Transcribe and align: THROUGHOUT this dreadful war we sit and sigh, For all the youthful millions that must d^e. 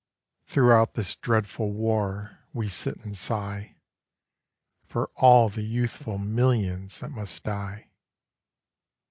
THROUGHOUT 0.47 0.95
this 0.95 1.15
dreadful 1.17 1.73
war 1.73 2.39
we 2.53 2.67
sit 2.67 2.95
and 3.05 3.15
sigh, 3.15 3.75
For 4.83 5.11
all 5.13 5.47
the 5.47 5.61
youthful 5.61 6.17
millions 6.17 7.01
that 7.01 7.11
must 7.11 7.43
d^e. 7.43 7.85